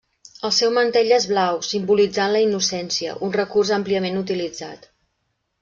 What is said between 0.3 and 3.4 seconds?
El seu mantell és blau, simbolitzant la innocència, un